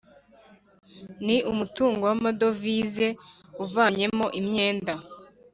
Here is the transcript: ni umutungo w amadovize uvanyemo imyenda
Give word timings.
ni 1.25 1.37
umutungo 1.51 2.01
w 2.09 2.11
amadovize 2.17 3.07
uvanyemo 3.63 4.25
imyenda 4.39 4.93